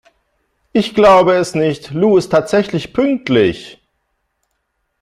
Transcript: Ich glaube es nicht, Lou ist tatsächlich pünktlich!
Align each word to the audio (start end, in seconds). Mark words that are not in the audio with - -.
Ich 0.71 0.95
glaube 0.95 1.35
es 1.35 1.53
nicht, 1.53 1.91
Lou 1.91 2.17
ist 2.17 2.29
tatsächlich 2.29 2.91
pünktlich! 2.91 3.79